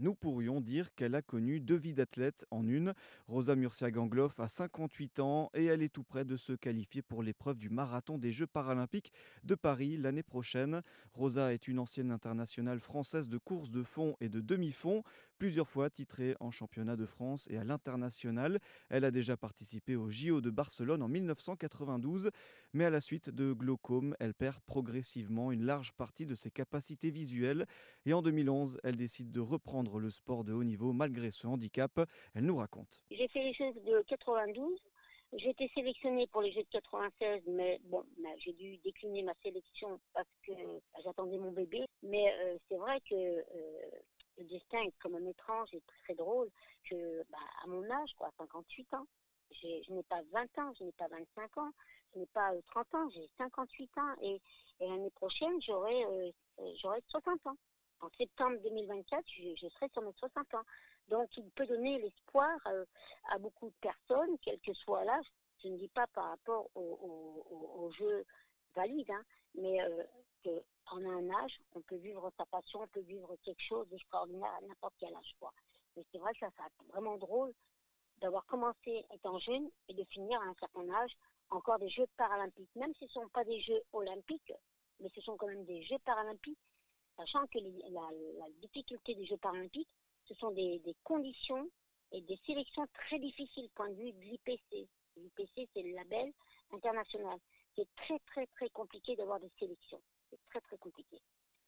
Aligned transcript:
Nous 0.00 0.14
pourrions 0.14 0.60
dire 0.60 0.94
qu'elle 0.94 1.16
a 1.16 1.22
connu 1.22 1.58
deux 1.58 1.76
vies 1.76 1.92
d'athlète 1.92 2.46
en 2.52 2.68
une. 2.68 2.94
Rosa 3.26 3.56
Murcia 3.56 3.90
Gangloff 3.90 4.38
a 4.38 4.46
58 4.46 5.18
ans 5.18 5.50
et 5.54 5.64
elle 5.64 5.82
est 5.82 5.92
tout 5.92 6.04
près 6.04 6.24
de 6.24 6.36
se 6.36 6.52
qualifier 6.52 7.02
pour 7.02 7.24
l'épreuve 7.24 7.58
du 7.58 7.68
marathon 7.68 8.16
des 8.16 8.32
Jeux 8.32 8.46
paralympiques 8.46 9.12
de 9.42 9.56
Paris 9.56 9.96
l'année 9.96 10.22
prochaine. 10.22 10.82
Rosa 11.14 11.52
est 11.52 11.66
une 11.66 11.80
ancienne 11.80 12.12
internationale 12.12 12.78
française 12.78 13.28
de 13.28 13.38
course 13.38 13.72
de 13.72 13.82
fond 13.82 14.16
et 14.20 14.28
de 14.28 14.40
demi-fond, 14.40 15.02
plusieurs 15.38 15.68
fois 15.68 15.88
titrée 15.88 16.34
en 16.40 16.50
championnat 16.50 16.96
de 16.96 17.06
France 17.06 17.48
et 17.50 17.56
à 17.56 17.64
l'international. 17.64 18.58
Elle 18.90 19.04
a 19.04 19.10
déjà 19.10 19.36
participé 19.36 19.96
au 19.96 20.10
JO 20.10 20.40
de 20.40 20.50
Barcelone 20.50 21.02
en 21.02 21.08
1992, 21.08 22.30
mais 22.72 22.84
à 22.84 22.90
la 22.90 23.00
suite 23.00 23.30
de 23.30 23.52
glaucome, 23.52 24.16
elle 24.18 24.34
perd 24.34 24.60
progressivement 24.66 25.52
une 25.52 25.64
large 25.64 25.92
partie 25.92 26.26
de 26.26 26.34
ses 26.34 26.50
capacités 26.50 27.10
visuelles 27.10 27.66
et 28.04 28.12
en 28.12 28.22
2011, 28.22 28.80
elle 28.82 28.96
décide 28.96 29.30
de 29.30 29.40
reprendre 29.40 30.00
le 30.00 30.10
sport 30.10 30.44
de 30.44 30.52
haut 30.52 30.64
niveau 30.64 30.92
malgré 30.92 31.30
ce 31.30 31.46
handicap. 31.46 32.00
Elle 32.34 32.44
nous 32.44 32.56
raconte. 32.56 33.00
J'ai 33.10 33.28
fait 33.28 33.42
les 33.42 33.52
Jeux 33.52 33.72
de 33.72 34.02
92. 34.08 34.78
J'ai 35.34 35.50
été 35.50 35.70
sélectionnée 35.74 36.26
pour 36.28 36.40
les 36.40 36.52
Jeux 36.52 36.62
de 36.62 36.68
96, 36.72 37.42
mais 37.48 37.80
bon, 37.84 38.02
bah, 38.22 38.30
j'ai 38.38 38.52
dû 38.54 38.78
décliner 38.78 39.22
ma 39.22 39.34
sélection 39.42 40.00
parce 40.14 40.28
que 40.46 40.52
bah, 40.52 41.00
j'attendais 41.04 41.36
mon 41.36 41.52
bébé. 41.52 41.84
Mais 42.02 42.32
euh, 42.32 42.56
c'est 42.68 42.76
vrai 42.76 43.00
que 43.08 43.14
euh, 43.14 43.42
le 44.38 44.44
destin 44.44 44.80
est 44.82 44.94
quand 45.00 45.10
même 45.10 45.26
étrange 45.26 45.68
et 45.72 45.82
très 46.04 46.14
drôle 46.14 46.48
que 46.88 47.22
bah, 47.30 47.38
à 47.62 47.66
mon 47.66 47.88
âge, 47.90 48.10
quoi, 48.16 48.30
58 48.38 48.94
ans, 48.94 49.06
je 49.50 49.92
n'ai 49.92 50.02
pas 50.04 50.22
20 50.32 50.58
ans, 50.58 50.72
je 50.78 50.84
n'ai 50.84 50.92
pas 50.92 51.08
25 51.08 51.58
ans, 51.58 51.70
je 52.14 52.20
n'ai 52.20 52.26
pas 52.26 52.52
30 52.68 52.86
euh, 52.94 52.98
ans, 52.98 53.10
j'ai 53.10 53.28
58 53.38 53.98
ans 53.98 54.14
et, 54.22 54.40
l'année 54.80 55.10
prochaine, 55.10 55.60
j'aurai 55.62 56.32
j'aurai 56.80 57.00
60 57.08 57.46
ans 57.46 57.56
en 58.00 58.08
septembre 58.16 58.58
2024, 58.62 59.24
je, 59.28 59.68
serai 59.68 59.88
sur 59.88 60.02
mes 60.02 60.12
60 60.12 60.54
ans. 60.54 60.62
Donc, 61.08 61.28
il 61.36 61.50
peut 61.50 61.66
donner 61.66 61.98
l'espoir 61.98 62.50
euh, 62.66 62.84
à 63.30 63.38
beaucoup 63.38 63.68
de 63.68 63.74
personnes, 63.80 64.36
quel 64.42 64.60
que 64.60 64.72
soit 64.74 65.04
l'âge. 65.04 65.26
Je 65.62 65.68
ne 65.68 65.76
dis 65.78 65.88
pas 65.88 66.06
par 66.08 66.30
rapport 66.30 66.68
au, 66.74 67.90
jeu 67.98 68.24
valide, 68.76 69.10
hein, 69.10 69.22
mais 69.54 69.82
euh, 69.82 70.04
qu'en 70.44 71.04
un 71.04 71.30
âge, 71.30 71.60
on 71.72 71.80
peut 71.82 71.96
vivre 71.96 72.30
sa 72.36 72.46
passion, 72.46 72.82
on 72.82 72.88
peut 72.88 73.00
vivre 73.00 73.34
quelque 73.44 73.62
chose 73.62 73.88
d'extraordinaire 73.88 74.52
à 74.52 74.66
n'importe 74.66 74.94
quel 74.98 75.14
âge. 75.14 75.34
Quoi. 75.38 75.52
Mais 75.96 76.04
c'est 76.10 76.18
vrai 76.18 76.32
que 76.32 76.40
ça, 76.40 76.50
ça 76.56 76.64
vraiment 76.88 77.16
drôle 77.16 77.52
d'avoir 78.18 78.44
commencé 78.46 79.04
étant 79.12 79.38
jeune 79.38 79.70
et 79.88 79.94
de 79.94 80.04
finir 80.04 80.40
à 80.40 80.44
un 80.44 80.54
certain 80.54 80.88
âge 80.90 81.12
encore 81.50 81.78
des 81.78 81.88
Jeux 81.88 82.06
paralympiques. 82.16 82.74
Même 82.74 82.94
si 82.94 83.06
ce 83.08 83.18
ne 83.18 83.24
sont 83.24 83.28
pas 83.30 83.44
des 83.44 83.60
Jeux 83.60 83.82
olympiques, 83.92 84.52
mais 85.00 85.08
ce 85.14 85.20
sont 85.20 85.36
quand 85.36 85.46
même 85.46 85.64
des 85.64 85.82
Jeux 85.84 85.98
paralympiques 86.04 86.58
sachant 87.18 87.46
que 87.48 87.58
la, 87.58 88.48
difficulté 88.60 89.14
des 89.14 89.26
Jeux 89.26 89.36
paralympiques, 89.38 89.92
ce 90.26 90.34
sont 90.34 90.52
des, 90.52 90.80
conditions 91.04 91.68
et 92.12 92.22
des 92.22 92.38
sélections 92.46 92.86
très 92.94 93.18
difficiles 93.18 93.68
point 93.74 93.90
de 93.90 93.94
vue 93.94 94.12
de 94.12 94.20
l'IPC. 94.20 94.88
L'IPC, 95.16 95.68
c'est 95.74 95.82
le 95.82 95.94
label 95.94 96.32
international. 96.72 97.38
C'est 97.74 97.88
très, 97.96 98.18
très, 98.20 98.46
très 98.46 98.70
compliqué 98.70 99.16
d'avoir 99.16 99.40
des 99.40 99.50
sélections. 99.58 100.00
C'est 100.30 100.38
très, 100.50 100.60
très 100.60 100.78
compliqué. 100.78 101.20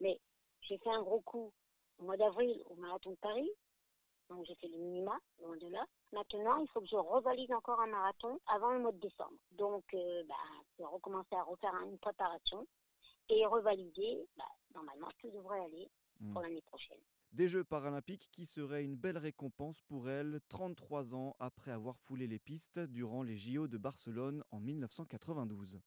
Mais 0.00 0.18
j'ai 0.62 0.78
fait 0.78 0.81
un 0.92 1.02
gros 1.02 1.20
coup 1.20 1.52
au 1.98 2.04
mois 2.04 2.16
d'avril 2.16 2.62
au 2.70 2.76
marathon 2.76 3.10
de 3.10 3.16
Paris. 3.16 3.50
Donc 4.28 4.44
j'ai 4.46 4.54
fait 4.56 4.68
le 4.68 4.78
minima, 4.78 5.18
loin 5.40 5.56
de 5.56 5.68
là. 5.68 5.84
Maintenant, 6.12 6.56
il 6.58 6.68
faut 6.68 6.80
que 6.80 6.86
je 6.86 6.96
revalide 6.96 7.52
encore 7.52 7.80
un 7.80 7.86
marathon 7.86 8.38
avant 8.46 8.72
le 8.72 8.80
mois 8.80 8.92
de 8.92 9.00
décembre. 9.00 9.36
Donc, 9.52 9.84
euh, 9.94 10.22
bah, 10.28 10.34
je 10.72 10.82
vais 10.82 10.88
recommencer 10.88 11.34
à 11.34 11.42
refaire 11.42 11.74
une 11.82 11.98
préparation 11.98 12.66
et 13.28 13.46
revalider, 13.46 14.26
bah, 14.36 14.44
normalement 14.74 15.08
tout 15.18 15.30
devrait 15.30 15.60
aller 15.60 15.90
pour 16.32 16.40
hmm. 16.40 16.44
l'année 16.44 16.62
prochaine. 16.62 17.00
Des 17.32 17.48
Jeux 17.48 17.64
paralympiques 17.64 18.28
qui 18.30 18.44
seraient 18.44 18.84
une 18.84 18.96
belle 18.96 19.16
récompense 19.16 19.80
pour 19.82 20.10
elle, 20.10 20.40
33 20.50 21.14
ans 21.14 21.34
après 21.38 21.70
avoir 21.70 21.98
foulé 21.98 22.26
les 22.26 22.38
pistes 22.38 22.78
durant 22.78 23.22
les 23.22 23.38
JO 23.38 23.68
de 23.68 23.78
Barcelone 23.78 24.44
en 24.50 24.60
1992. 24.60 25.80